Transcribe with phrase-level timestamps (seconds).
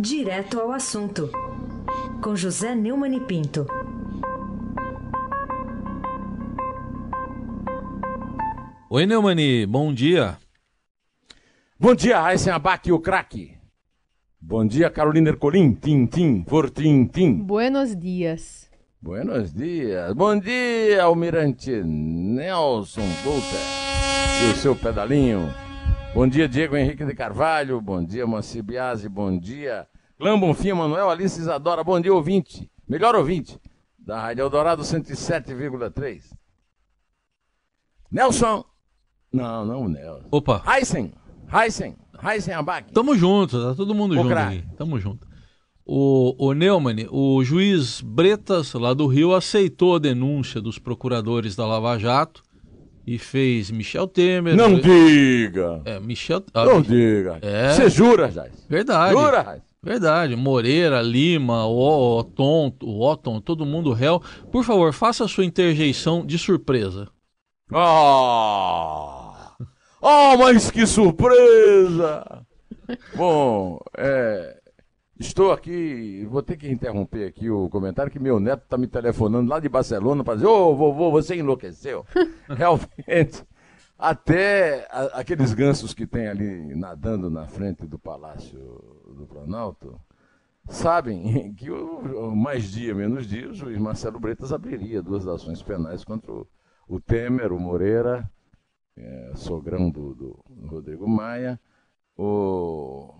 [0.00, 1.28] Direto ao assunto,
[2.22, 3.66] com José Neumann e Pinto.
[8.88, 10.38] Oi, Neumani, bom dia.
[11.80, 13.58] Bom dia, Raíssen Abac, o craque.
[14.40, 17.34] Bom dia, Carolina Ercolim, tim, tim, for tim, tim.
[17.34, 18.70] Buenos dias.
[19.02, 20.14] Buenos dias.
[20.14, 25.52] Bom dia, Almirante Nelson Volter e o seu pedalinho.
[26.14, 27.80] Bom dia, Diego Henrique de Carvalho.
[27.80, 29.08] Bom dia, Manci Biasi.
[29.08, 29.86] Bom dia,
[30.18, 31.84] Clã Bonfim, Manuel Alice Isadora.
[31.84, 32.68] Bom dia, ouvinte.
[32.88, 33.58] Melhor ouvinte
[33.98, 36.22] da Rádio Eldorado 107,3.
[38.10, 38.64] Nelson.
[39.32, 40.26] Não, não, Nelson.
[40.30, 40.62] Opa.
[40.66, 41.12] Heisen.
[41.52, 41.96] Heisen.
[42.22, 42.92] Heisen Abac.
[42.92, 44.58] Tamo junto, tá todo mundo O junto craque.
[44.58, 44.76] aqui.
[44.76, 45.26] Tamo junto.
[45.84, 51.64] O, o Neumann, o juiz Bretas, lá do Rio, aceitou a denúncia dos procuradores da
[51.66, 52.42] Lava Jato
[53.06, 54.54] e fez Michel Temer.
[54.56, 55.80] Não Luiz- diga.
[55.84, 56.42] É, Michel.
[56.52, 57.38] ah, Não diga.
[57.40, 57.72] É.
[57.72, 58.66] Você jura, Jais?
[58.68, 59.12] Verdade.
[59.14, 59.62] Jura, Raiz?
[59.82, 60.34] Verdade.
[60.36, 64.20] Moreira, Lima, o Oton, o Otton, todo mundo réu.
[64.50, 67.08] Por favor, faça a sua interjeição de surpresa.
[67.72, 69.54] Ah!
[70.00, 72.44] Oh, mas que surpresa!
[73.16, 74.58] Bom, é,
[75.18, 79.50] estou aqui, vou ter que interromper aqui o comentário que meu neto está me telefonando
[79.50, 82.04] lá de Barcelona para dizer, ô vovô, você enlouqueceu.
[82.48, 83.44] Realmente,
[83.98, 90.00] até a- aqueles gansos que tem ali nadando na frente do Palácio do Planalto,
[90.68, 96.04] sabem que o, mais dia, menos dia, o juiz Marcelo Bretas abriria duas ações penais
[96.04, 96.46] contra o,
[96.88, 98.30] o Temer, o Moreira,
[98.96, 101.60] é, sogrão do, do Rodrigo Maia,
[102.16, 103.14] o,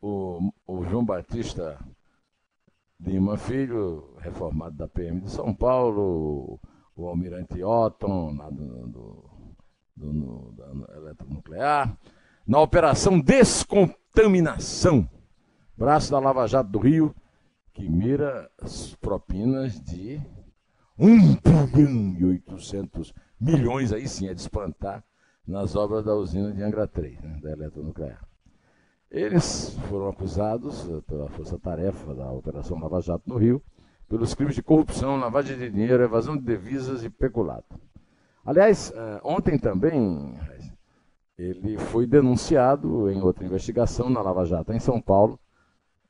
[0.00, 1.78] o, o João Batista
[3.00, 6.58] Lima Filho, reformado da PM de São Paulo,
[6.96, 9.24] o, Almirante Otton, lá do, do,
[9.96, 11.96] do- no- da eletronuclear,
[12.46, 13.20] na Operação
[14.14, 15.08] Descontaminação,
[15.76, 17.12] braço da Lava Jato do Rio,
[17.72, 20.20] que mira as propinas de
[20.96, 21.34] 1
[21.74, 25.02] bilhão e 800 milhões, aí sim é de espantar,
[25.44, 28.24] nas obras da usina de Angra 3, né, da eletronuclear.
[29.10, 33.60] Eles foram acusados eh, pela força-tarefa da Operação Lava Jato no Rio
[34.08, 37.80] pelos crimes de corrupção, lavagem de dinheiro, evasão de divisas e peculato.
[38.46, 40.38] Aliás, eh, ontem também
[41.38, 45.38] ele foi denunciado em outra investigação na Lava Jato em São Paulo,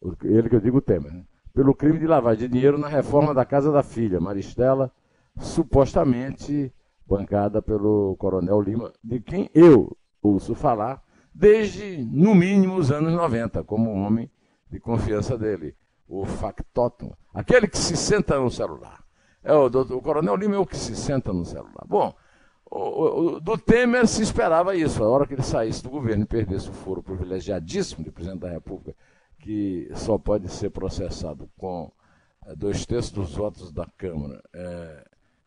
[0.00, 1.24] o- ele que eu digo Temer, né?
[1.52, 4.90] pelo crime de lavagem de dinheiro na reforma da casa da filha, Maristela,
[5.38, 6.72] supostamente
[7.06, 11.02] bancada pelo Coronel Lima, de quem eu ouço falar
[11.34, 14.30] desde, no mínimo, os anos 90, como homem
[14.70, 15.74] de confiança dele,
[16.08, 19.02] o factotum, aquele que se senta no celular.
[19.42, 21.84] É o, doutor- o Coronel Lima é o que se senta no celular.
[21.86, 22.14] Bom,
[23.40, 26.72] do Temer se esperava isso, a hora que ele saísse do governo e perdesse o
[26.72, 28.96] foro privilegiadíssimo de presidente da República,
[29.38, 31.92] que só pode ser processado com
[32.46, 35.04] eh, dois terços dos votos da Câmara eh,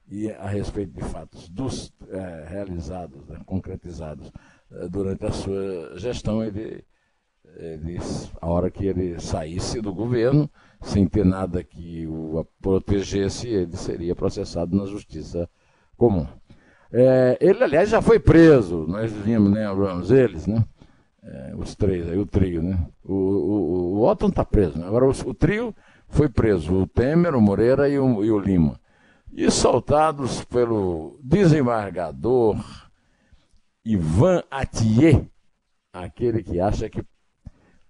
[0.10, 4.32] e a respeito de fatos dos eh, realizados, né, concretizados
[4.72, 6.86] eh, durante a sua gestão, ele,
[7.58, 7.98] ele,
[8.42, 10.50] a hora que ele saísse do governo,
[10.82, 15.50] sem ter nada que o protegesse, ele seria processado na justiça
[15.98, 16.26] comum.
[16.92, 20.64] É, ele, aliás, já foi preso, nós vimos, né, lembramos eles, né?
[21.24, 22.88] É, os três aí, o trio, né?
[23.04, 24.88] O, o, o Otton está preso, né?
[24.88, 25.76] Agora o, o trio
[26.08, 28.80] foi preso, o Temer, o Moreira e o, e o Lima.
[29.34, 32.58] E soltados pelo desembargador
[33.84, 35.26] Ivan Atier,
[35.92, 37.04] aquele que acha que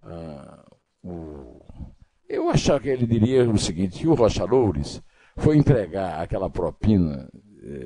[0.01, 0.65] ah,
[1.03, 1.61] o,
[2.27, 5.01] eu achava que ele diria o seguinte, que o Rocha Loures
[5.37, 7.29] foi entregar aquela propina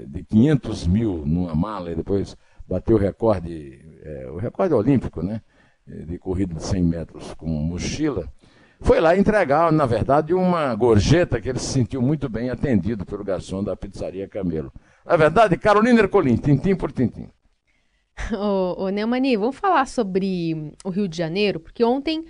[0.07, 2.35] de 500 mil numa mala e depois
[2.67, 5.41] bateu o recorde, eh, o recorde olímpico, né?
[5.87, 8.31] eh, De corrida de 100 metros com mochila.
[8.79, 13.23] Foi lá entregar, na verdade, uma gorjeta que ele se sentiu muito bem atendido pelo
[13.23, 14.71] garçom da pizzaria Camelo.
[15.05, 17.27] Na verdade, Carolina Ercolim, tintim por tintim.
[18.33, 22.25] Ô, ô Neumani, vamos falar sobre o Rio de Janeiro, porque ontem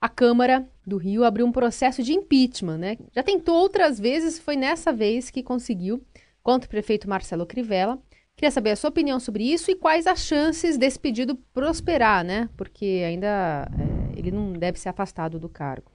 [0.00, 2.98] a Câmara do Rio abriu um processo de impeachment, né?
[3.14, 6.04] Já tentou outras vezes, foi nessa vez que conseguiu,
[6.42, 7.98] contra o prefeito Marcelo Crivella.
[8.36, 12.48] Queria saber a sua opinião sobre isso e quais as chances desse pedido prosperar, né?
[12.56, 15.90] Porque ainda é, ele não deve ser afastado do cargo.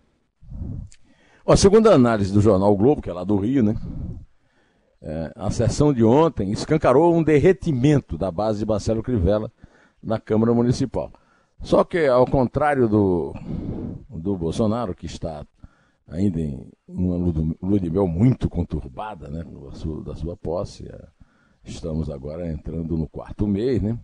[1.45, 3.75] Ó, segundo a análise do jornal o Globo, que é lá do Rio, né?
[5.05, 9.51] é, a sessão de ontem escancarou um derretimento da base de Marcelo Crivella
[10.01, 11.11] na Câmara Municipal.
[11.61, 13.33] Só que, ao contrário do,
[14.09, 15.45] do Bolsonaro, que está
[16.07, 20.37] ainda em uma lua de- lua de mel muito conturbada né, da, sua, da sua
[20.37, 21.07] posse, é,
[21.63, 23.97] estamos agora entrando no quarto mês, né?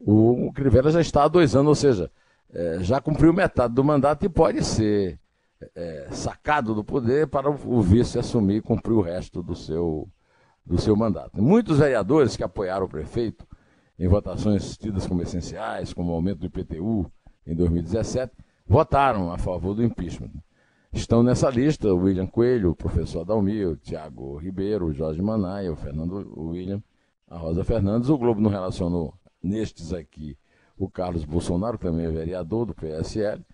[0.00, 2.10] O Crivella já está há dois anos, ou seja,
[2.52, 5.18] é, já cumpriu metade do mandato e pode ser
[5.74, 10.08] é, sacado do poder para o vice assumir e cumprir o resto do seu,
[10.64, 11.42] do seu mandato.
[11.42, 13.44] Muitos vereadores que apoiaram o prefeito
[13.98, 17.10] em votações tidas como essenciais, como o aumento do IPTU
[17.44, 18.32] em 2017,
[18.66, 20.30] votaram a favor do impeachment.
[20.92, 25.72] Estão nessa lista o William Coelho, o professor Adalmir, o Tiago Ribeiro, o Jorge Manaia,
[25.72, 26.82] o Fernando William,
[27.28, 28.08] a Rosa Fernandes.
[28.08, 30.36] O Globo não relacionou nestes aqui
[30.78, 33.44] o Carlos Bolsonaro, que também é vereador do PSL,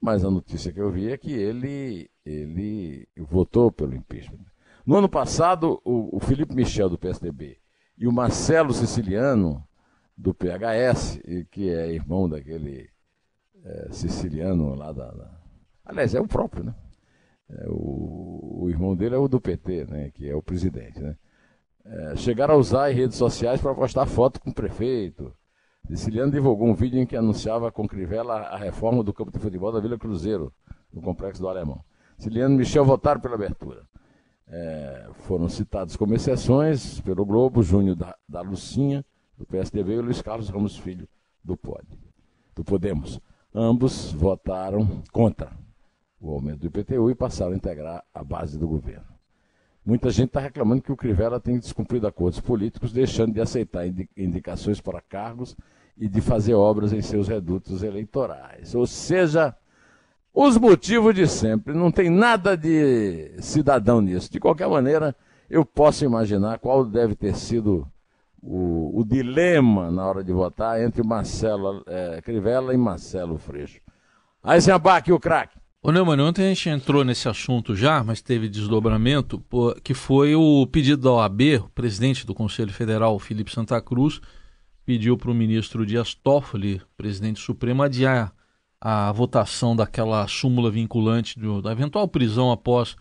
[0.00, 4.44] mas a notícia que eu vi é que ele, ele votou pelo impeachment.
[4.84, 7.58] No ano passado, o, o Felipe Michel, do PSDB,
[7.96, 9.64] e o Marcelo Siciliano,
[10.16, 12.90] do PHS, que é irmão daquele
[13.64, 15.41] é, siciliano lá da, da,
[15.84, 16.74] Aliás, é o próprio, né?
[17.50, 20.10] É, o, o, irmão dele é o do PT, né?
[20.10, 21.16] Que é o presidente, né?
[21.84, 25.34] É, chegaram a usar as redes sociais para postar foto com o prefeito.
[25.88, 29.72] Siciliano divulgou um vídeo em que anunciava com Crivella a reforma do campo de futebol
[29.72, 30.52] da Vila Cruzeiro,
[30.92, 31.84] no Complexo do Alemão.
[32.16, 33.82] Siciliano e Michel votaram pela abertura.
[34.46, 39.04] É, foram citados como exceções pelo Globo, Júnior da, da Lucinha,
[39.36, 41.08] do PSDB, e Luiz Carlos Ramos Filho,
[41.42, 41.98] do POD,
[42.54, 43.20] do Podemos.
[43.52, 45.52] Ambos votaram contra
[46.22, 49.12] o aumento do IPTU e passaram a integrar a base do governo.
[49.84, 53.84] Muita gente está reclamando que o Crivella tem descumprido acordos políticos, deixando de aceitar
[54.16, 55.56] indicações para cargos
[55.98, 58.76] e de fazer obras em seus redutos eleitorais.
[58.76, 59.56] Ou seja,
[60.32, 61.74] os motivos de sempre.
[61.74, 64.30] Não tem nada de cidadão nisso.
[64.30, 65.16] De qualquer maneira,
[65.50, 67.84] eu posso imaginar qual deve ter sido
[68.40, 73.80] o, o dilema na hora de votar entre Marcelo é, Crivella e Marcelo Freixo.
[74.42, 75.61] Aí, Abac, o craque.
[75.84, 79.44] Ô Neumann, ontem a gente entrou nesse assunto já, mas teve desdobramento,
[79.82, 84.20] que foi o pedido da OAB, o presidente do Conselho Federal, Felipe Santa Cruz,
[84.84, 88.32] pediu para o ministro Dias Toffoli, presidente supremo, adiar
[88.80, 92.94] a votação daquela súmula vinculante do, da eventual prisão após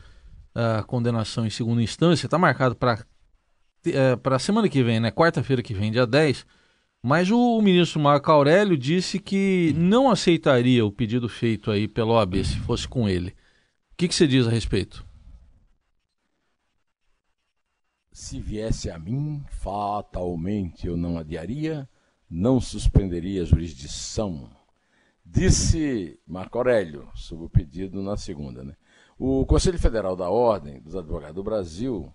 [0.56, 2.26] a condenação em segunda instância.
[2.26, 3.06] Está marcado para
[3.86, 5.12] é, a semana que vem, né?
[5.12, 6.48] quarta-feira que vem, dia 10,
[7.04, 12.14] mas o, o, ministro Marco Aurélio disse que não aceitaria o pedido feito aí pela
[12.14, 13.30] OAB se fosse com ele.
[13.30, 15.06] O que, que você diz a respeito?
[18.12, 21.90] Se viesse a mim, fatalmente eu não adiaria,
[22.30, 24.50] não suspenderia a jurisdição.
[25.26, 28.64] Disse Marco Aurélio, sob o pedido na segunda.
[28.64, 28.76] Né?
[29.18, 32.14] O Conselho Federal da Ordem dos Advogados do Brasil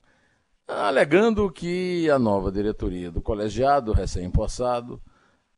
[0.66, 5.00] alegando que a nova diretoria do colegiado recém-impossado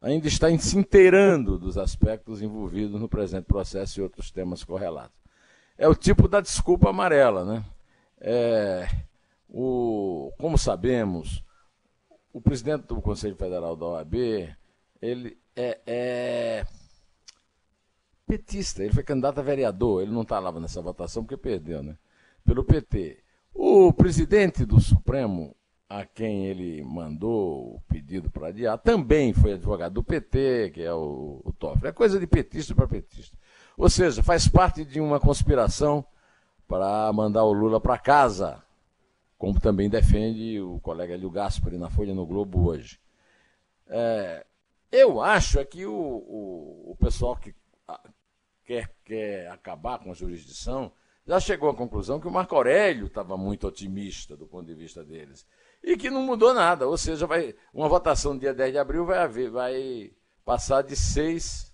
[0.00, 5.16] ainda está se inteirando dos aspectos envolvidos no presente processo e outros temas correlatos.
[5.76, 7.64] É o tipo da desculpa amarela, né?
[8.20, 8.88] É,
[9.48, 11.42] o, como sabemos,
[12.32, 14.14] o presidente do Conselho Federal da OAB,
[15.00, 16.66] ele é, é
[18.26, 21.96] petista, ele foi candidato a vereador, ele não está lá nessa votação porque perdeu, né?
[22.44, 23.22] Pelo PT.
[23.60, 25.52] O presidente do Supremo,
[25.88, 30.94] a quem ele mandou o pedido para adiar, também foi advogado do PT, que é
[30.94, 31.88] o, o Toffoli.
[31.88, 33.36] É coisa de petista para petista.
[33.76, 36.06] Ou seja, faz parte de uma conspiração
[36.68, 38.62] para mandar o Lula para casa,
[39.36, 43.00] como também defende o colega Hélio Gaspari na Folha no Globo hoje.
[43.88, 44.46] É,
[44.92, 47.52] eu acho é que o, o, o pessoal que
[48.64, 50.92] quer, quer acabar com a jurisdição
[51.28, 55.04] já chegou à conclusão que o Marco Aurélio estava muito otimista do ponto de vista
[55.04, 55.46] deles.
[55.84, 56.88] E que não mudou nada.
[56.88, 60.10] Ou seja, vai, uma votação no dia 10 de abril vai, haver, vai
[60.42, 61.70] passar de 6,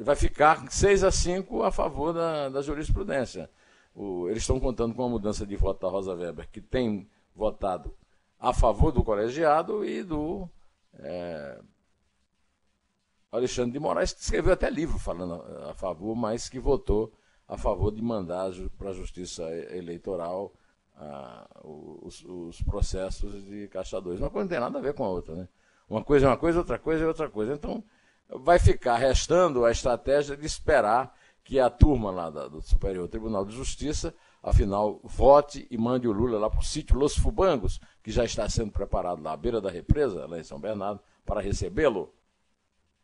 [0.00, 3.50] vai ficar 6 a 5 a favor da, da jurisprudência.
[3.94, 7.06] O, eles estão contando com a mudança de voto da Rosa Weber, que tem
[7.36, 7.94] votado
[8.40, 10.48] a favor do colegiado e do
[10.94, 11.60] é,
[13.30, 15.34] Alexandre de Moraes, que escreveu até livro falando
[15.68, 17.12] a favor, mas que votou
[17.48, 20.52] a favor de mandar para a Justiça Eleitoral
[20.96, 24.20] ah, os, os, processos de Caixa 2.
[24.20, 25.34] Uma coisa não tem nada a ver com a outra.
[25.34, 25.48] Né?
[25.88, 27.52] Uma coisa é uma coisa, outra coisa é outra coisa.
[27.52, 27.82] Então,
[28.28, 33.44] vai ficar restando a estratégia de esperar que a turma lá da, do Superior Tribunal
[33.44, 38.10] de Justiça, afinal, vote e mande o Lula lá para o sítio Los Fubangos, que
[38.10, 42.14] já está sendo preparado lá à beira da represa, lá em São Bernardo, para recebê-lo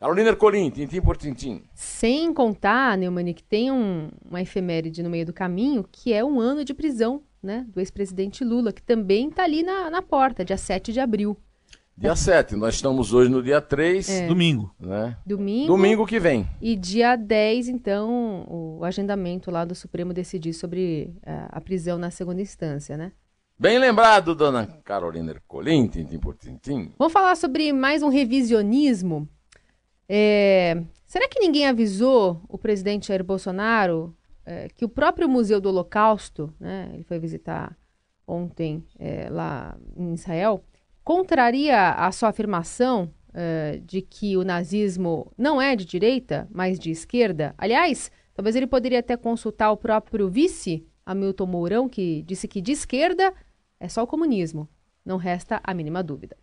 [0.01, 1.63] Carolina Ercolim, tintim por tintim.
[1.75, 6.41] Sem contar, Neumani, que tem um, uma efeméride no meio do caminho, que é um
[6.41, 10.57] ano de prisão né, do ex-presidente Lula, que também está ali na, na porta, dia
[10.57, 11.37] 7 de abril.
[11.99, 14.09] Dia 7, nós estamos hoje no dia 3.
[14.09, 14.27] É.
[14.27, 14.75] Domingo.
[14.81, 15.19] Né?
[15.27, 15.67] Domingo.
[15.67, 16.49] Domingo que vem.
[16.63, 22.11] E dia 10, então, o agendamento lá do Supremo decidir sobre uh, a prisão na
[22.11, 23.13] segunda instância, né?
[23.59, 26.91] Bem lembrado, dona Carolina Ercolim, tintim por tintim.
[26.99, 29.29] Vamos falar sobre mais um revisionismo
[30.13, 35.69] é, Será que ninguém avisou o presidente Jair Bolsonaro é, que o próprio Museu do
[35.69, 37.77] Holocausto, né, ele foi visitar
[38.25, 40.65] ontem é, lá em Israel,
[41.03, 46.93] contraria a sua afirmação é, de que o nazismo não é de direita, mas de
[46.93, 47.57] esquerda?
[47.59, 52.71] Aliás, talvez ele poderia até consultar o próprio vice, Hamilton Mourão, que disse que de
[52.71, 53.35] esquerda
[53.81, 54.69] é só o comunismo.
[55.05, 56.37] Não resta a mínima dúvida.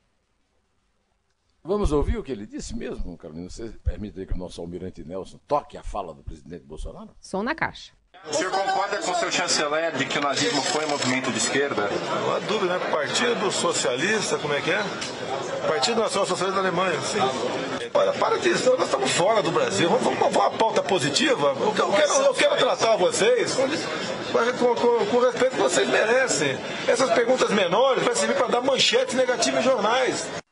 [1.68, 3.50] Vamos ouvir o que ele disse mesmo, Carolina?
[3.50, 7.10] Você permite que o nosso almirante Nelson toque a fala do presidente Bolsonaro?
[7.20, 7.92] Som na caixa.
[8.26, 11.38] O senhor concorda com o seu chanceler de que o nazismo foi um movimento de
[11.38, 11.90] esquerda?
[12.22, 12.90] Não há dúvida, né?
[12.90, 14.82] Partido Socialista, como é que é?
[15.68, 17.20] Partido Nacional Socialista da Alemanha, sim.
[17.94, 19.90] Olha, para disso, nós estamos fora do Brasil.
[19.90, 21.54] Vamos, vamos, vamos uma pauta positiva.
[21.60, 26.58] Eu quero, eu quero tratar vocês com, com, com, o respeito que vocês merecem.
[26.88, 30.47] Essas perguntas menores vai servir para dar manchete negativa em jornais.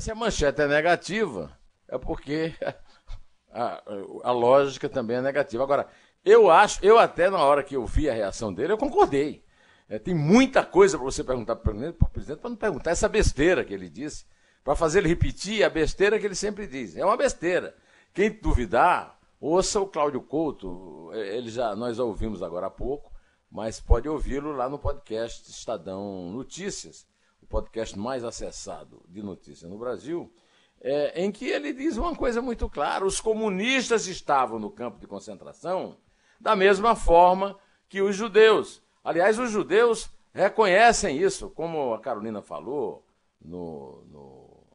[0.00, 1.56] Se a manchete é negativa,
[1.88, 2.52] é porque
[3.52, 3.82] a,
[4.24, 5.62] a lógica também é negativa.
[5.62, 5.86] Agora,
[6.24, 9.44] eu acho, eu até na hora que eu vi a reação dele, eu concordei.
[9.88, 13.64] É, tem muita coisa para você perguntar para o presidente para não perguntar essa besteira
[13.64, 14.24] que ele disse,
[14.64, 16.96] para fazer ele repetir a besteira que ele sempre diz.
[16.96, 17.76] É uma besteira.
[18.12, 23.12] Quem duvidar, ouça o Cláudio Couto, é, ele já, nós já ouvimos agora há pouco,
[23.48, 27.06] mas pode ouvi-lo lá no podcast Estadão Notícias,
[27.46, 30.32] o podcast mais acessado de notícias no Brasil,
[30.80, 35.06] é, em que ele diz uma coisa muito clara: os comunistas estavam no campo de
[35.06, 35.96] concentração
[36.40, 37.56] da mesma forma
[37.88, 38.82] que os judeus.
[39.02, 43.06] Aliás, os judeus reconhecem isso, como a Carolina falou
[43.40, 44.66] no, no,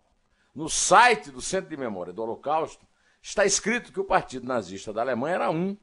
[0.56, 2.88] no site do Centro de Memória do Holocausto,
[3.22, 5.78] está escrito que o Partido Nazista da Alemanha era um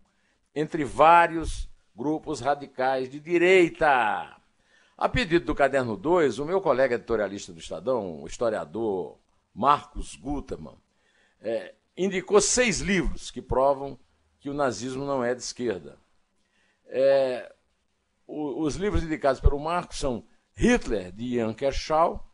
[0.54, 4.37] entre vários grupos radicais de direita.
[4.98, 9.16] A pedido do Caderno 2, o meu colega editorialista do Estadão, o historiador
[9.54, 10.74] Marcos Gutermann,
[11.40, 13.96] é, indicou seis livros que provam
[14.40, 15.96] que o nazismo não é de esquerda.
[16.86, 17.54] É,
[18.26, 20.24] o, os livros indicados pelo Marco são
[20.56, 22.28] Hitler, de Ian Kershaw,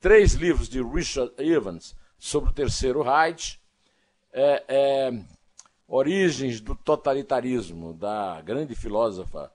[0.00, 3.60] três livros de Richard Evans sobre o Terceiro Reich,
[4.32, 5.24] é, é,
[5.86, 9.52] Origens do Totalitarismo, da grande filósofa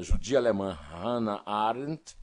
[0.00, 2.16] judia alemã Hannah Arendt,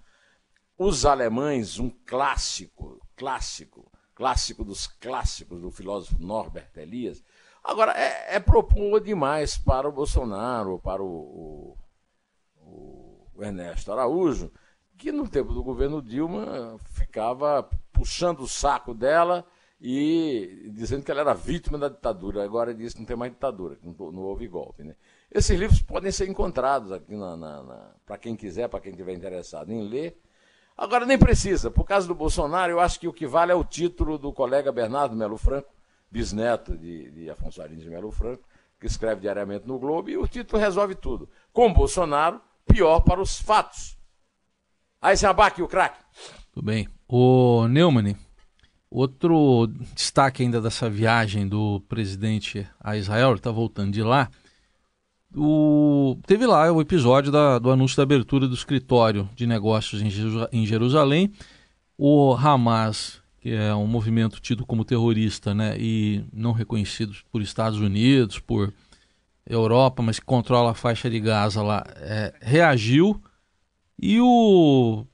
[0.77, 7.23] Os Alemães, um clássico, clássico, clássico dos clássicos do filósofo Norbert Elias,
[7.63, 11.77] Agora, é, é propor demais para o Bolsonaro, para o,
[12.55, 14.51] o, o Ernesto Araújo,
[14.97, 19.45] que no tempo do governo Dilma ficava puxando o saco dela
[19.81, 22.43] e dizendo que ela era vítima da ditadura.
[22.43, 24.83] Agora diz que não tem mais ditadura, que não, não houve golpe.
[24.83, 24.95] Né?
[25.31, 29.13] Esses livros podem ser encontrados aqui na, na, na para quem quiser, para quem estiver
[29.13, 30.19] interessado em ler.
[30.77, 31.71] Agora nem precisa.
[31.71, 34.71] Por causa do Bolsonaro, eu acho que o que vale é o título do colega
[34.71, 35.69] Bernardo Melo Franco,
[36.09, 38.43] bisneto de, de Afonso Arinos de Melo Franco,
[38.79, 41.29] que escreve diariamente no Globo, e o título resolve tudo.
[41.51, 43.97] Com Bolsonaro, pior para os fatos.
[45.01, 45.99] Aí se abaque o craque.
[46.53, 46.87] Tudo bem.
[47.07, 48.15] O Neumann,
[48.89, 54.29] outro destaque ainda dessa viagem do presidente a Israel, ele está voltando de lá.
[55.35, 60.65] O, teve lá o episódio da, do anúncio da abertura do escritório de negócios em,
[60.65, 61.31] Jerusalém.
[61.97, 67.79] O Hamas que é um movimento tido como terrorista, né, e não reconhecido por Estados
[67.79, 68.73] Unidos, por
[69.45, 73.21] Europa, mas que controla a faixa de Gaza lá, é, reagiu
[74.01, 75.05] e o,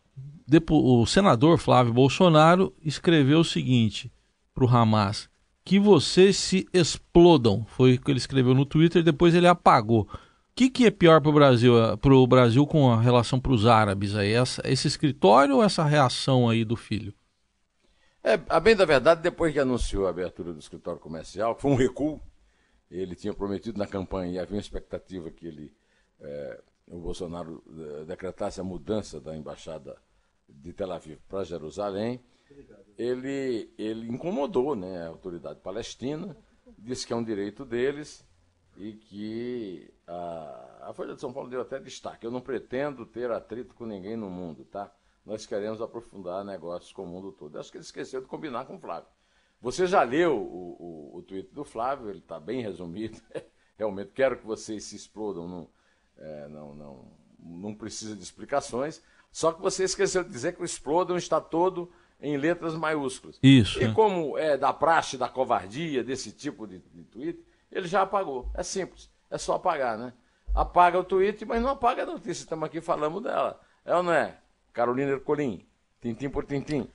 [0.69, 4.11] o senador Flávio Bolsonaro escreveu o seguinte
[4.53, 5.29] para o Hamas:
[5.63, 7.65] que vocês se explodam.
[7.65, 10.01] Foi o que ele escreveu no Twitter, depois ele apagou.
[10.01, 10.07] O
[10.55, 14.15] que, que é pior para o Brasil, o Brasil com a relação para os árabes
[14.15, 14.31] aí?
[14.31, 17.13] Essa, esse escritório ou essa reação aí do filho?
[18.23, 21.75] É, a bem da verdade, depois que anunciou a abertura do escritório comercial, foi um
[21.75, 22.21] recuo,
[22.89, 25.73] ele tinha prometido na campanha e havia uma expectativa que ele,
[26.21, 27.61] é, o Bolsonaro
[28.01, 29.97] é, decretasse a mudança da embaixada
[30.47, 32.23] de Tel Aviv para Jerusalém,
[32.97, 36.37] ele, ele incomodou né, a autoridade palestina,
[36.77, 38.25] disse que é um direito deles
[38.77, 42.25] e que a, a Folha de São Paulo deu até destaque.
[42.25, 44.93] Eu não pretendo ter atrito com ninguém no mundo, tá?
[45.25, 47.57] nós queremos aprofundar negócios com o mundo todo.
[47.57, 49.09] Acho que ele esqueceu de combinar com o Flávio.
[49.59, 53.19] Você já leu o, o, o tweet do Flávio, ele está bem resumido.
[53.75, 55.69] Realmente quero que vocês se explodam, não,
[56.17, 59.01] é, não, não, não precisa de explicações.
[59.36, 63.38] Só que você esqueceu de dizer que o explodam está todo em letras maiúsculas.
[63.44, 63.82] Isso.
[63.82, 63.92] E é.
[63.92, 68.50] como é da praxe, da covardia, desse tipo de, de tweet, ele já apagou.
[68.54, 70.13] É simples, é só apagar, né?
[70.54, 72.44] Apaga o tweet, mas não apaga a notícia.
[72.44, 73.60] Estamos aqui falando dela.
[73.84, 74.38] É ou não é?
[74.72, 75.68] Carolina Ercolim,
[76.00, 76.88] tintim por tintim.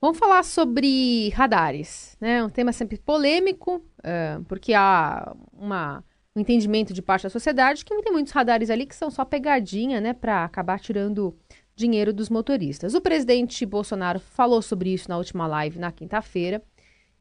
[0.00, 2.44] Vamos falar sobre radares, né?
[2.44, 8.02] Um tema sempre polêmico, uh, porque há uma, um entendimento de parte da sociedade que
[8.02, 11.36] tem muitos radares ali que são só pegadinha, né, para acabar tirando
[11.74, 12.94] dinheiro dos motoristas.
[12.94, 16.62] O presidente Bolsonaro falou sobre isso na última live na quinta-feira.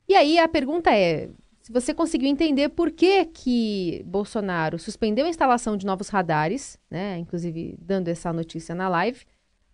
[0.08, 1.30] E aí a pergunta é:
[1.62, 7.18] se você conseguiu entender por que que Bolsonaro suspendeu a instalação de novos radares, né,
[7.18, 9.26] inclusive dando essa notícia na live,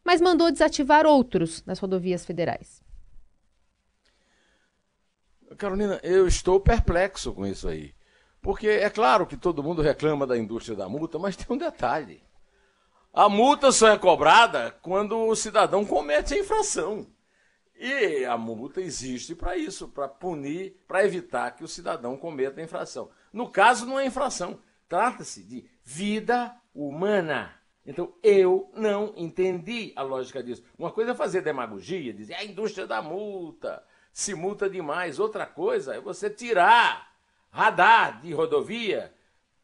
[0.04, 2.82] mas mandou desativar outros nas rodovias federais.
[5.58, 7.94] Carolina, eu estou perplexo com isso aí.
[8.42, 12.22] Porque é claro que todo mundo reclama da indústria da multa, mas tem um detalhe.
[13.18, 17.08] A multa só é cobrada quando o cidadão comete a infração.
[17.76, 22.64] E a multa existe para isso, para punir, para evitar que o cidadão cometa a
[22.64, 23.10] infração.
[23.34, 24.60] No caso, não é infração.
[24.88, 27.60] Trata-se de vida humana.
[27.84, 30.62] Então, eu não entendi a lógica disso.
[30.78, 33.84] Uma coisa é fazer demagogia, dizer a indústria da multa,
[34.14, 35.18] se multa demais.
[35.18, 37.16] Outra coisa é você tirar
[37.50, 39.12] radar de rodovia,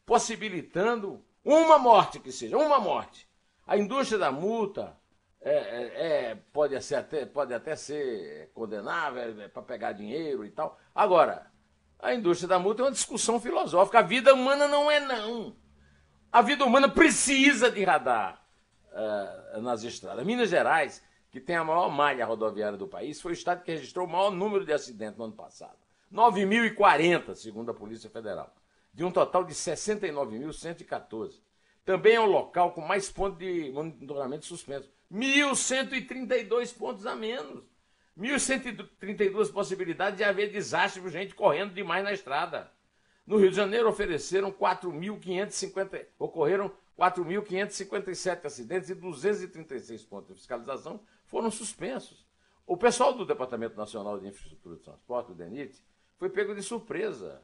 [0.04, 3.32] possibilitando uma morte que seja, uma morte.
[3.66, 4.96] A indústria da multa
[5.40, 10.50] é, é, é pode, ser até, pode até ser condenável é, para pegar dinheiro e
[10.50, 10.78] tal.
[10.94, 11.50] Agora,
[11.98, 14.00] a indústria da multa é uma discussão filosófica.
[14.00, 15.56] A vida humana não é não.
[16.30, 18.44] A vida humana precisa de radar
[18.92, 20.24] uh, nas estradas.
[20.24, 21.02] Minas Gerais
[21.34, 24.30] que tem a maior malha rodoviária do país, foi o estado que registrou o maior
[24.30, 25.76] número de acidentes no ano passado.
[26.12, 28.54] 9.040, segundo a Polícia Federal,
[28.92, 31.42] de um total de 69.114.
[31.84, 34.90] Também é o local com mais pontos de monitoramento suspenso.
[35.12, 37.62] 1.132 pontos a menos.
[38.18, 42.72] 1.132 possibilidades de haver desastre por gente correndo demais na estrada.
[43.26, 51.50] No Rio de Janeiro ofereceram 4.550, ocorreram 4.557 acidentes e 236 pontos de fiscalização foram
[51.50, 52.24] suspensos.
[52.66, 55.82] O pessoal do Departamento Nacional de Infraestrutura de Transporte, o DENIT,
[56.16, 57.42] foi pego de surpresa.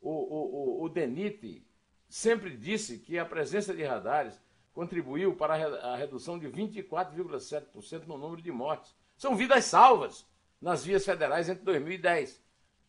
[0.00, 1.66] O, o, o, o DENIT
[2.08, 4.40] sempre disse que a presença de radares
[4.72, 8.94] contribuiu para a redução de 24,7% no número de mortes.
[9.16, 10.26] São vidas salvas
[10.60, 12.44] nas vias federais entre 2010.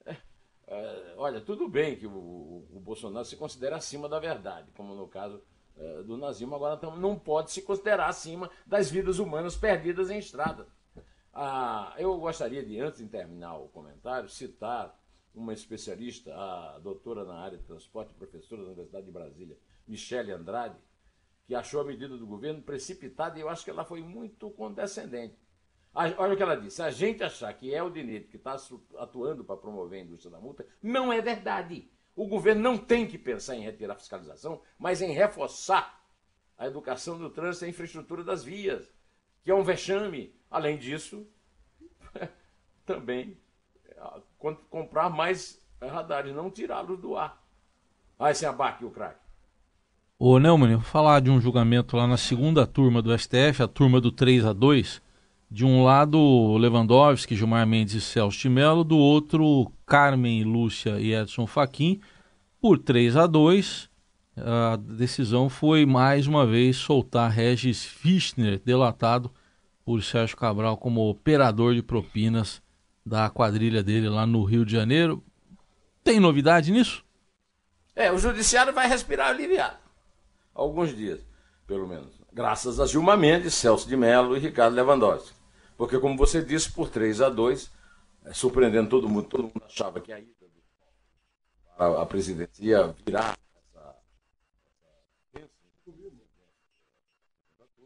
[0.05, 0.15] É,
[0.67, 5.07] é, olha, tudo bem que o, o, Bolsonaro se considera acima da verdade, como no
[5.07, 5.41] caso
[5.77, 10.67] é, do nazismo, agora não pode se considerar acima das vidas humanas perdidas em estrada.
[11.33, 14.97] Ah, eu gostaria de, antes de terminar o comentário, citar
[15.37, 20.77] uma especialista, a doutora na área de transporte, professora da Universidade de Brasília, Michele Andrade,
[21.45, 25.37] que achou a medida do governo precipitada e eu acho que ela foi muito condescendente.
[25.93, 28.55] Olha o que ela disse: a gente achar que é o Dinete que está
[28.97, 31.89] atuando para promover a indústria da multa, não é verdade.
[32.15, 36.03] O governo não tem que pensar em retirar a fiscalização, mas em reforçar
[36.57, 38.91] a educação do trânsito e a infraestrutura das vias,
[39.43, 40.35] que é um vexame.
[40.49, 41.27] Além disso,
[42.85, 43.39] também
[44.69, 47.41] comprar mais radares, não tirá-los do ar.
[48.19, 49.19] Aí se abaque o craque.
[50.19, 54.01] Ô Neumann, vou falar de um julgamento lá na segunda turma do STF, a turma
[54.01, 55.01] do 3 a 2
[55.49, 61.13] de um lado, Lewandowski, Gilmar Mendes e Celso de Mello, do outro, Carmen, Lúcia e
[61.13, 62.01] Edson Fachin.
[62.59, 63.89] Por 3 a 2
[64.39, 69.31] a decisão foi mais uma vez soltar Regis Fischner, delatado
[69.83, 72.61] por Sérgio Cabral como operador de propinas
[73.07, 75.23] da quadrilha dele lá no Rio de Janeiro.
[76.03, 77.03] Tem novidade nisso?
[77.95, 79.77] É, o judiciário vai respirar aliviado.
[80.53, 81.19] Alguns dias,
[81.65, 82.11] pelo menos.
[82.31, 85.35] Graças a Gilmar Mendes, Celso de Mello e Ricardo Lewandowski.
[85.75, 87.71] Porque, como você disse, por 3 a 2
[88.25, 90.37] é, surpreendendo todo mundo, todo mundo achava que a ida
[91.77, 93.37] a, a presidência ia virar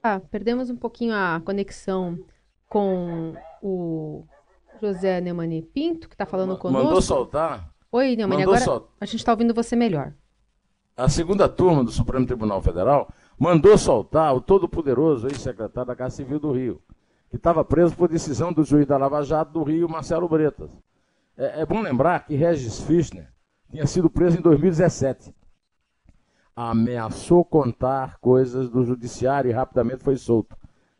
[0.03, 2.17] Ah, perdemos um pouquinho a conexão
[2.67, 4.25] com o
[4.81, 6.85] José Neumani Pinto, que está falando conosco.
[6.85, 7.71] Mandou soltar?
[7.91, 8.89] Oi, Neumani, agora sol...
[8.99, 10.13] a gente está ouvindo você melhor.
[10.97, 16.39] A segunda turma do Supremo Tribunal Federal mandou soltar o todo-poderoso ex-secretário da Casa Civil
[16.39, 16.81] do Rio,
[17.29, 20.71] que estava preso por decisão do juiz da Lava Jato do Rio, Marcelo Bretas.
[21.37, 23.31] É, é bom lembrar que Regis Fischner
[23.69, 25.33] tinha sido preso em 2017.
[26.55, 30.55] Ameaçou contar coisas do judiciário e rapidamente foi solto,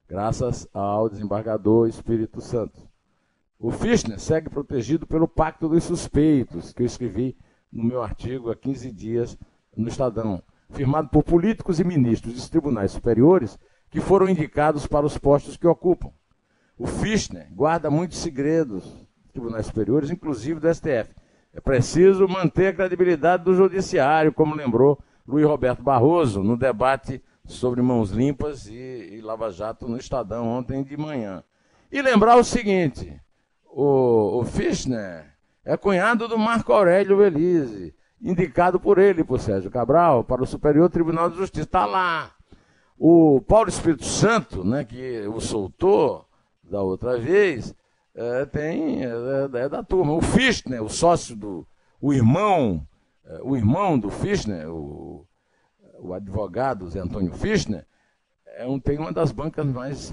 [0.08, 2.91] graças ao desembargador Espírito Santo.
[3.64, 7.38] O Fischner segue protegido pelo Pacto dos Suspeitos, que eu escrevi
[7.72, 9.38] no meu artigo há 15 dias
[9.78, 13.60] no Estadão, firmado por políticos e ministros dos tribunais superiores
[13.92, 16.10] que foram indicados para os postos que ocupam.
[16.76, 21.14] O Fischner guarda muitos segredos dos tribunais superiores, inclusive do STF.
[21.54, 24.98] É preciso manter a credibilidade do judiciário, como lembrou
[25.28, 30.84] Luiz Roberto Barroso no debate sobre mãos limpas e, e Lava Jato no Estadão ontem
[30.84, 31.44] de manhã.
[31.92, 33.22] E lembrar o seguinte:
[33.72, 35.26] o, o Fischner
[35.64, 40.90] é cunhado do Marco Aurélio Belize, indicado por ele, por Sérgio Cabral, para o Superior
[40.90, 41.64] Tribunal de Justiça.
[41.64, 42.32] Está lá.
[42.98, 46.28] O Paulo Espírito Santo, né, que o soltou
[46.64, 47.74] da outra vez,
[48.14, 49.10] é, tem, é,
[49.54, 50.14] é, da turma.
[50.14, 51.68] O Fischner, o sócio do.
[52.00, 52.86] O irmão,
[53.26, 55.26] é, o irmão do Fischner, o,
[56.00, 57.86] o advogado Zé Antônio Fischner,
[58.46, 60.12] é um, tem uma das bancas mais.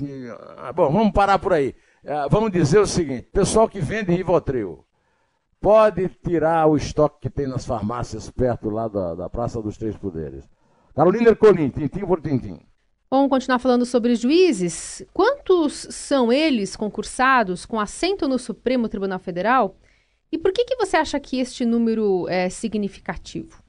[0.57, 1.75] Ah, bom, vamos parar por aí.
[2.05, 4.85] É, vamos dizer o seguinte: pessoal que vende Rivotril,
[5.61, 9.97] pode tirar o estoque que tem nas farmácias perto lá da, da Praça dos Três
[9.97, 10.49] Poderes.
[10.95, 12.61] Carolina Ercolim, tintim por tintim.
[13.11, 15.03] Vamos continuar falando sobre os juízes.
[15.15, 19.77] Quantos são eles concursados com assento no Supremo Tribunal Federal?
[20.31, 23.63] E por que, que você acha que este número é significativo?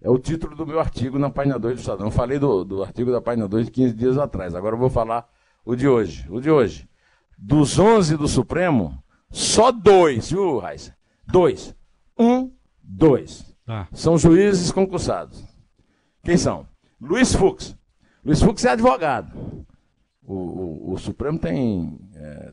[0.00, 2.06] É o título do meu artigo na página 2 do Estadão.
[2.06, 4.54] Eu falei do, do artigo da página 2 de 15 dias atrás.
[4.54, 5.28] Agora eu vou falar
[5.64, 6.26] o de hoje.
[6.30, 6.88] O de hoje.
[7.38, 10.96] Dos 11 do Supremo, só dois, viu, Raíssa?
[11.26, 11.74] Dois.
[12.18, 13.54] Um, dois.
[13.66, 13.88] Ah.
[13.92, 15.44] São juízes concursados.
[16.22, 16.66] Quem são?
[17.00, 17.76] Luiz Fux.
[18.24, 19.66] Luiz Fux é advogado.
[20.22, 22.52] O, o, o Supremo tem é,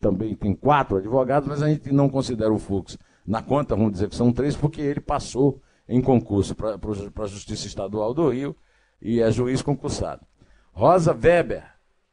[0.00, 2.96] também tem quatro advogados, mas a gente não considera o Fux
[3.26, 7.66] na conta, vamos dizer que são três, porque ele passou em concurso para a Justiça
[7.66, 8.56] Estadual do Rio
[9.00, 10.24] e é juiz concursado.
[10.72, 11.64] Rosa Weber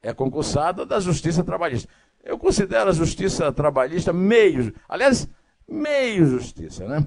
[0.07, 1.89] é concursada da Justiça Trabalhista.
[2.23, 5.29] Eu considero a Justiça Trabalhista meio, aliás,
[5.67, 7.05] meio justiça, né?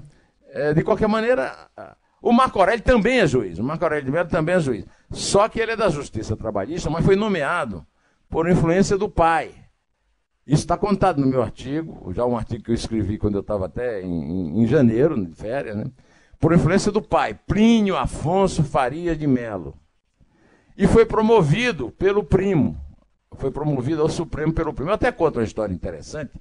[0.49, 1.67] É, de qualquer maneira,
[2.21, 4.85] o Marco Aurélio também é juiz, o Marco Aurélio de Mello também é juiz.
[5.09, 7.85] Só que ele é da Justiça Trabalhista, mas foi nomeado
[8.29, 9.51] por influência do pai.
[10.45, 13.65] Isso está contado no meu artigo, já um artigo que eu escrevi quando eu estava
[13.65, 15.85] até em, em, janeiro, de férias, né?
[16.39, 19.75] por influência do pai, Plínio Afonso Faria de Melo.
[20.77, 22.77] E foi promovido pelo primo.
[23.35, 24.89] Foi promovido ao Supremo pelo primo.
[24.89, 26.31] Eu até conto uma história interessante,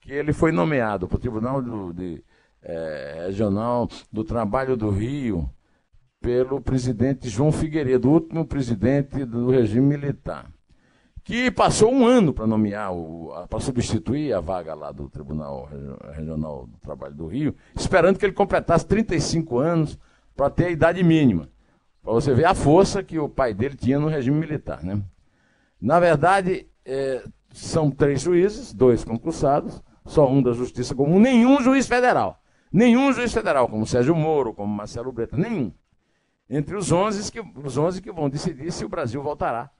[0.00, 2.24] que ele foi nomeado para o Tribunal do, de,
[2.62, 5.48] é, Regional do Trabalho do Rio
[6.20, 10.50] pelo presidente João Figueiredo, último presidente do regime militar
[11.30, 12.90] que passou um ano para nomear,
[13.48, 15.68] para substituir a vaga lá do Tribunal
[16.12, 19.98] Regional do Trabalho do Rio, esperando que ele completasse 35 anos
[20.34, 21.48] para ter a idade mínima.
[22.02, 24.82] Para você ver a força que o pai dele tinha no regime militar.
[24.82, 25.00] Né?
[25.80, 31.86] Na verdade, é, são três juízes, dois concursados, só um da Justiça Comum, nenhum juiz
[31.86, 32.42] federal.
[32.72, 35.72] Nenhum juiz federal, como Sérgio Moro, como Marcelo Breta, nenhum.
[36.48, 39.70] Entre os 11 que, os 11 que vão decidir se o Brasil voltará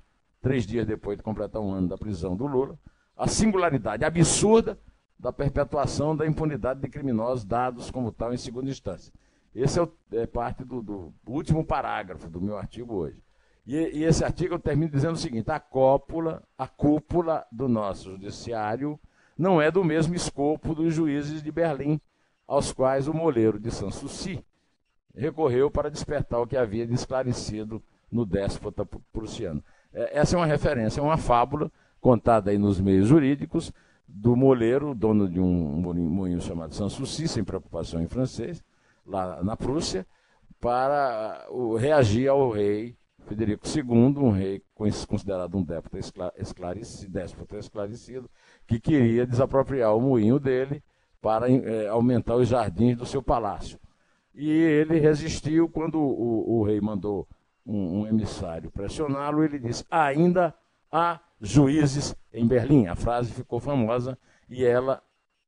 [0.41, 2.79] três dias depois de completar um ano da prisão do Lula,
[3.17, 4.79] a singularidade absurda
[5.19, 9.13] da perpetuação da impunidade de criminosos dados como tal em segunda instância.
[9.55, 13.21] Esse é, o, é parte do, do, último parágrafo do meu artigo hoje.
[13.67, 18.13] E, e, esse artigo eu termino dizendo o seguinte: a cópula, a cúpula do nosso
[18.13, 18.99] judiciário
[19.37, 22.01] não é do mesmo escopo dos juízes de Berlim,
[22.47, 24.45] aos quais o moleiro de Sanssouci
[25.15, 29.63] recorreu para despertar o que havia de esclarecido no déspota prussiano.
[29.93, 31.71] É, essa é uma referência, é uma fábula
[32.01, 33.73] contada aí nos meios jurídicos
[34.07, 38.63] do moleiro, dono de um moinho chamado Sanssouci, sem preocupação em francês,
[39.07, 40.07] lá na Prússia,
[40.61, 42.97] para uh, reagir ao rei
[43.31, 46.01] Federico II, um rei considerado um déspota
[46.37, 47.21] esclarecido,
[47.57, 48.31] esclarecido,
[48.67, 50.83] que queria desapropriar o moinho dele
[51.21, 53.79] para é, aumentar os jardins do seu palácio.
[54.35, 57.29] E ele resistiu quando o, o rei mandou
[57.65, 60.53] um, um emissário pressioná-lo, ele disse: ainda
[60.91, 62.89] há juízes em Berlim.
[62.89, 65.01] A frase ficou famosa e ela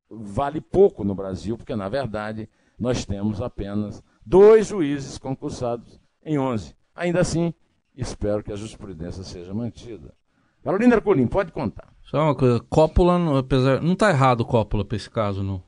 [0.08, 6.76] vale pouco no Brasil, porque na verdade nós temos apenas dois juízes concursados em 11.
[6.94, 7.52] Ainda assim,
[7.96, 10.14] espero que a jurisprudência seja mantida.
[10.62, 11.92] Carolina Ercolim, pode contar.
[12.02, 15.62] Só uma coisa, Coppola, apesar, não está errado Coppola para esse caso, não.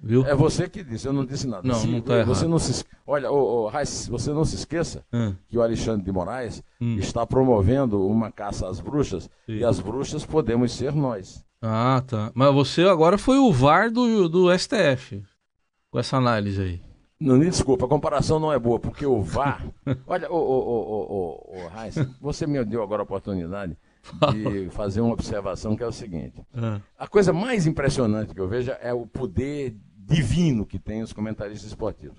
[0.00, 0.24] Viu?
[0.24, 1.66] É você que disse, eu não disse nada.
[1.66, 2.50] Não, se, não está você errado.
[2.50, 3.70] Não se, olha, ô, ô,
[4.08, 5.34] você não se esqueça hum.
[5.48, 6.96] que o Alexandre de Moraes hum.
[6.98, 9.56] está promovendo uma caça às bruxas Sim.
[9.56, 11.44] e as bruxas podemos ser nós.
[11.60, 12.30] Ah, tá.
[12.34, 15.24] Mas você agora foi o VAR do, do STF,
[15.90, 16.87] com essa análise aí.
[17.20, 19.66] Não, me desculpa, a comparação não é boa, porque o VAR.
[20.06, 20.58] olha, ô, ô,
[21.10, 23.76] ô, ô, Heinz, você me deu agora a oportunidade
[24.32, 26.80] de fazer uma observação que é o seguinte: ah.
[26.96, 31.68] a coisa mais impressionante que eu vejo é o poder divino que tem os comentaristas
[31.68, 32.16] esportivos.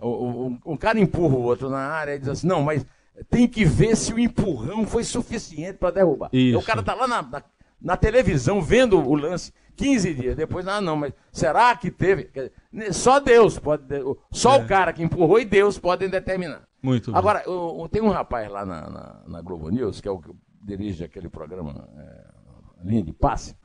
[0.00, 2.84] O, o, um cara empurra o outro na área e diz assim, não, mas
[3.28, 6.30] tem que ver se o empurrão foi suficiente para derrubar.
[6.32, 6.58] Isso.
[6.58, 7.42] O cara tá lá na, na,
[7.80, 12.30] na, televisão vendo o lance 15 dias depois, ah não, mas será que teve?
[12.92, 13.84] Só Deus pode,
[14.32, 14.58] só é.
[14.58, 16.66] o cara que empurrou e Deus podem determinar.
[16.82, 20.18] Muito Agora, eu, tem um rapaz lá na, na, na, Globo News, que é o
[20.18, 20.30] que
[20.62, 22.24] dirige aquele programa é,
[22.84, 23.56] Linha de Passe,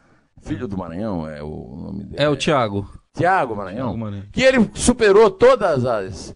[0.41, 2.23] filho do Maranhão, é o nome dele.
[2.23, 2.89] É o Thiago.
[3.13, 3.87] Tiago Maranhão.
[3.87, 4.25] Thiago Maranhão.
[4.31, 6.35] Que ele superou todas as,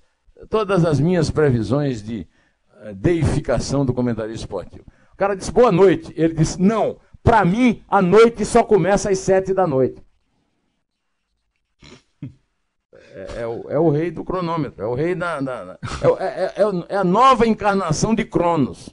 [0.49, 2.27] todas as minhas previsões de
[2.81, 4.85] eh, deificação do comentarista esportivo.
[5.13, 6.13] O cara disse boa noite.
[6.15, 10.01] Ele disse: não, pra mim a noite só começa às sete da noite.
[12.91, 15.41] É, é o, é o rei do cronômetro, é o rei da.
[15.41, 15.79] da- da-
[16.19, 18.89] é, é- é- é é a nova encarnação de Cronos,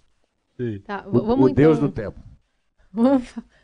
[0.85, 2.18] Tá, o, o deus então- do tempo.
[2.92, 3.23] Vamos,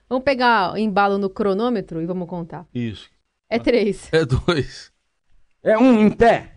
[0.08, 2.66] vamos pegar embalo no cronômetro e vamos contar.
[2.74, 3.08] Isso.
[3.48, 4.08] É três.
[4.12, 4.92] É dois.
[5.62, 6.52] É um em pé.